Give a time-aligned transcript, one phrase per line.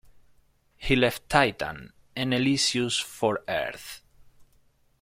[0.77, 4.01] He left Titan and Elysius for Earth.